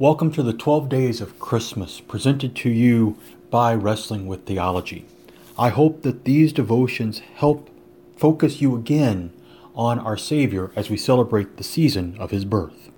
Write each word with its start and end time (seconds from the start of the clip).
Welcome 0.00 0.32
to 0.32 0.42
the 0.42 0.54
12 0.54 0.88
Days 0.88 1.20
of 1.20 1.38
Christmas, 1.38 2.00
presented 2.00 2.56
to 2.56 2.70
you 2.70 3.18
by 3.50 3.74
Wrestling 3.74 4.26
with 4.26 4.46
Theology. 4.46 5.04
I 5.58 5.68
hope 5.68 6.00
that 6.04 6.24
these 6.24 6.54
devotions 6.54 7.18
help 7.34 7.68
focus 8.16 8.62
you 8.62 8.74
again 8.74 9.30
on 9.74 9.98
our 9.98 10.16
Savior 10.16 10.70
as 10.74 10.88
we 10.88 10.96
celebrate 10.96 11.58
the 11.58 11.62
season 11.62 12.16
of 12.18 12.30
His 12.30 12.46
birth. 12.46 12.88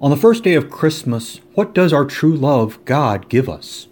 On 0.00 0.12
the 0.12 0.16
first 0.16 0.44
day 0.44 0.54
of 0.54 0.70
Christmas, 0.70 1.40
what 1.54 1.74
does 1.74 1.92
our 1.92 2.04
true 2.04 2.36
love, 2.36 2.78
God, 2.84 3.28
give 3.28 3.48
us? 3.48 3.88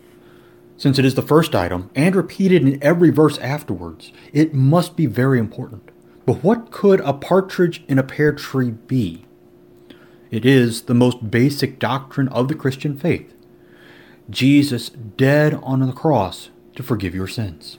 Since 0.76 0.96
it 0.96 1.04
is 1.04 1.16
the 1.16 1.22
first 1.22 1.56
item 1.56 1.90
and 1.96 2.14
repeated 2.14 2.62
in 2.62 2.80
every 2.80 3.10
verse 3.10 3.36
afterwards, 3.38 4.12
it 4.32 4.54
must 4.54 4.94
be 4.94 5.06
very 5.06 5.40
important. 5.40 5.90
But 6.24 6.44
what 6.44 6.70
could 6.70 7.00
a 7.00 7.14
partridge 7.14 7.82
in 7.88 7.98
a 7.98 8.04
pear 8.04 8.32
tree 8.32 8.70
be? 8.70 9.24
It 10.30 10.46
is 10.46 10.82
the 10.82 10.94
most 10.94 11.30
basic 11.30 11.80
doctrine 11.80 12.28
of 12.28 12.46
the 12.46 12.54
Christian 12.54 12.96
faith. 12.96 13.34
Jesus 14.28 14.90
dead 14.90 15.54
on 15.54 15.80
the 15.80 15.92
cross 15.92 16.50
to 16.76 16.84
forgive 16.84 17.16
your 17.16 17.26
sins. 17.26 17.78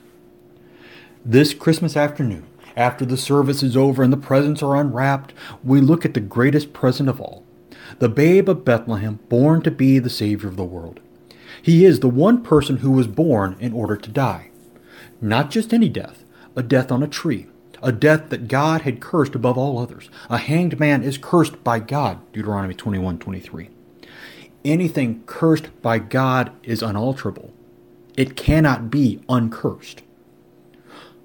This 1.23 1.53
Christmas 1.53 1.95
afternoon, 1.95 2.45
after 2.75 3.05
the 3.05 3.15
service 3.15 3.63
is 3.63 3.77
over 3.77 4.03
and 4.03 4.11
the 4.11 4.17
presents 4.17 4.61
are 4.61 4.75
unwrapped, 4.75 5.33
we 5.63 5.79
look 5.79 6.03
at 6.03 6.13
the 6.13 6.19
greatest 6.19 6.73
present 6.73 7.07
of 7.07 7.21
all 7.21 7.45
the 7.99 8.09
babe 8.09 8.47
of 8.47 8.65
Bethlehem, 8.65 9.19
born 9.27 9.61
to 9.61 9.69
be 9.69 9.99
the 9.99 10.09
Savior 10.09 10.47
of 10.47 10.55
the 10.55 10.63
world. 10.63 10.99
He 11.61 11.85
is 11.85 11.99
the 11.99 12.07
one 12.09 12.41
person 12.41 12.77
who 12.77 12.91
was 12.91 13.05
born 13.05 13.57
in 13.59 13.73
order 13.73 13.95
to 13.97 14.09
die. 14.09 14.49
Not 15.19 15.51
just 15.51 15.73
any 15.73 15.89
death, 15.89 16.23
a 16.55 16.63
death 16.63 16.91
on 16.91 17.03
a 17.03 17.07
tree, 17.07 17.47
a 17.81 17.91
death 17.91 18.29
that 18.29 18.47
God 18.47 18.81
had 18.81 18.99
cursed 18.99 19.35
above 19.35 19.57
all 19.57 19.79
others. 19.79 20.09
A 20.29 20.37
hanged 20.37 20.79
man 20.79 21.03
is 21.03 21.17
cursed 21.17 21.63
by 21.63 21.79
God, 21.79 22.19
Deuteronomy 22.31 22.73
21 22.73 23.19
23. 23.19 23.69
Anything 24.63 25.23
cursed 25.25 25.69
by 25.81 25.99
God 25.99 26.51
is 26.63 26.83
unalterable. 26.83 27.51
It 28.15 28.35
cannot 28.35 28.91
be 28.91 29.21
uncursed. 29.27 30.03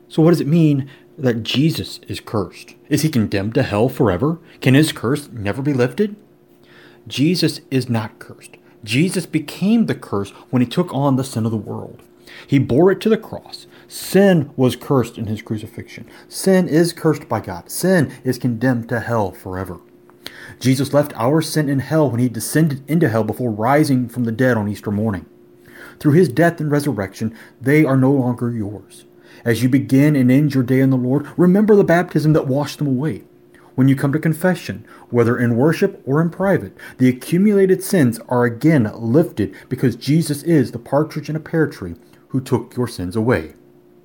So, 0.08 0.22
what 0.22 0.30
does 0.30 0.40
it 0.40 0.46
mean 0.46 0.88
that 1.18 1.42
Jesus 1.42 1.98
is 2.08 2.20
cursed? 2.20 2.74
Is 2.88 3.02
he 3.02 3.08
condemned 3.08 3.54
to 3.54 3.62
hell 3.62 3.88
forever? 3.88 4.38
Can 4.60 4.74
his 4.74 4.92
curse 4.92 5.28
never 5.30 5.62
be 5.62 5.72
lifted? 5.72 6.16
Jesus 7.06 7.60
is 7.70 7.88
not 7.88 8.18
cursed. 8.18 8.56
Jesus 8.84 9.26
became 9.26 9.86
the 9.86 9.94
curse 9.94 10.30
when 10.50 10.62
he 10.62 10.68
took 10.68 10.92
on 10.94 11.16
the 11.16 11.24
sin 11.24 11.44
of 11.44 11.50
the 11.50 11.56
world. 11.56 12.02
He 12.46 12.58
bore 12.58 12.90
it 12.90 13.00
to 13.02 13.08
the 13.08 13.16
cross. 13.16 13.66
Sin 13.88 14.50
was 14.56 14.76
cursed 14.76 15.18
in 15.18 15.26
his 15.26 15.42
crucifixion. 15.42 16.08
Sin 16.28 16.68
is 16.68 16.92
cursed 16.92 17.28
by 17.28 17.40
God. 17.40 17.70
Sin 17.70 18.12
is 18.24 18.38
condemned 18.38 18.88
to 18.88 19.00
hell 19.00 19.32
forever. 19.32 19.80
Jesus 20.58 20.92
left 20.92 21.12
our 21.16 21.42
sin 21.42 21.68
in 21.68 21.80
hell 21.80 22.10
when 22.10 22.20
he 22.20 22.28
descended 22.28 22.82
into 22.88 23.08
hell 23.08 23.24
before 23.24 23.50
rising 23.50 24.08
from 24.08 24.24
the 24.24 24.32
dead 24.32 24.56
on 24.56 24.68
Easter 24.68 24.90
morning. 24.90 25.26
Through 25.98 26.12
his 26.12 26.28
death 26.28 26.60
and 26.60 26.70
resurrection, 26.70 27.36
they 27.60 27.84
are 27.84 27.96
no 27.96 28.12
longer 28.12 28.50
yours. 28.50 29.04
As 29.44 29.62
you 29.62 29.68
begin 29.68 30.16
and 30.16 30.30
end 30.30 30.54
your 30.54 30.64
day 30.64 30.80
in 30.80 30.90
the 30.90 30.96
Lord, 30.96 31.26
remember 31.36 31.76
the 31.76 31.84
baptism 31.84 32.32
that 32.32 32.48
washed 32.48 32.78
them 32.78 32.86
away. 32.86 33.22
When 33.76 33.88
you 33.88 33.94
come 33.94 34.12
to 34.14 34.18
confession, 34.18 34.86
whether 35.10 35.38
in 35.38 35.54
worship 35.54 36.02
or 36.06 36.22
in 36.22 36.30
private, 36.30 36.74
the 36.96 37.10
accumulated 37.10 37.84
sins 37.84 38.18
are 38.26 38.44
again 38.44 38.90
lifted 38.94 39.54
because 39.68 39.96
Jesus 39.96 40.42
is 40.42 40.72
the 40.72 40.78
partridge 40.78 41.28
in 41.28 41.36
a 41.36 41.40
pear 41.40 41.66
tree 41.66 41.94
who 42.28 42.40
took 42.40 42.74
your 42.74 42.88
sins 42.88 43.14
away. 43.14 43.52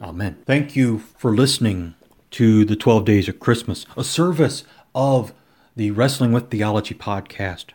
Amen. 0.02 0.38
Thank 0.46 0.76
you 0.76 1.00
for 1.00 1.34
listening 1.34 1.96
to 2.32 2.66
the 2.66 2.76
12 2.76 3.06
Days 3.06 3.30
of 3.30 3.40
Christmas, 3.40 3.86
a 3.96 4.04
service 4.04 4.66
of 4.94 5.34
the 5.78 5.92
Wrestling 5.92 6.34
with 6.34 6.50
Theology 6.50 6.94
podcast. 6.94 7.68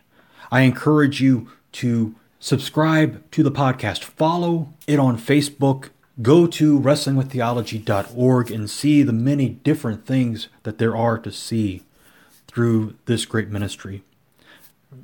I 0.51 0.61
encourage 0.61 1.19
you 1.19 1.49
to 1.73 2.13
subscribe 2.39 3.29
to 3.31 3.41
the 3.41 3.51
podcast, 3.51 4.03
follow 4.03 4.71
it 4.85 4.99
on 4.99 5.17
Facebook, 5.17 5.89
go 6.21 6.45
to 6.45 6.79
wrestlingwiththeology.org 6.79 8.51
and 8.51 8.69
see 8.69 9.01
the 9.01 9.13
many 9.13 9.49
different 9.49 10.05
things 10.05 10.47
that 10.61 10.77
there 10.77 10.95
are 10.95 11.17
to 11.17 11.31
see 11.31 11.81
through 12.57 12.95
this 13.05 13.23
great 13.27 13.49
ministry. 13.49 14.01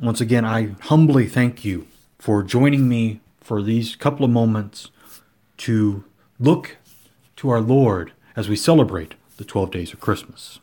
Once 0.02 0.20
again, 0.20 0.44
I 0.44 0.70
humbly 0.86 1.28
thank 1.28 1.64
you 1.64 1.86
for 2.18 2.42
joining 2.42 2.90
me 2.90 3.20
for 3.42 3.62
these 3.62 3.96
couple 3.96 4.26
of 4.26 4.32
moments 4.32 4.90
to 5.58 6.04
look 6.40 6.78
to 7.36 7.52
our 7.52 7.62
Lord 7.62 8.12
as 8.36 8.50
we 8.50 8.56
celebrate 8.56 9.14
the 9.38 9.44
12 9.44 9.70
days 9.70 9.94
of 9.94 10.00
Christmas. 10.00 10.62